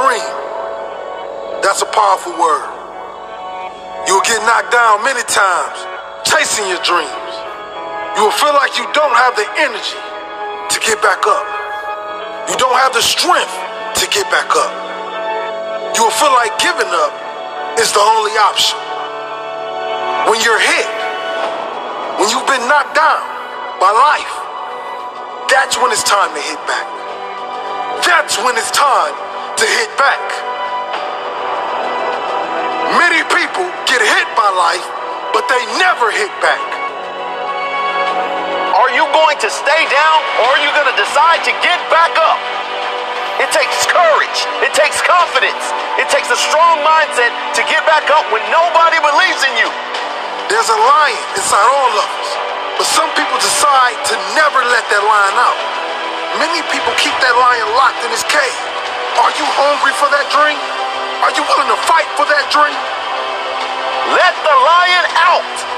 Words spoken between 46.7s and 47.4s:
mindset